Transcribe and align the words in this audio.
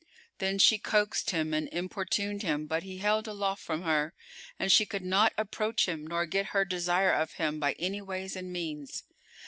Then 0.39 0.57
she 0.57 0.79
coaxed 0.79 1.29
him 1.29 1.53
and 1.53 1.69
importuned 1.69 2.41
him, 2.41 2.65
but 2.65 2.81
he 2.81 2.97
held 2.97 3.27
aloof 3.27 3.59
from 3.59 3.83
her, 3.83 4.15
and 4.59 4.71
she 4.71 4.83
could 4.83 5.05
not 5.05 5.31
approach 5.37 5.87
him 5.87 6.07
nor 6.07 6.25
get 6.25 6.47
her 6.57 6.65
desire 6.65 7.11
of 7.13 7.33
him 7.33 7.59
by 7.59 7.73
any 7.73 8.01
ways 8.01 8.35
and 8.35 8.51
means. 8.51 9.03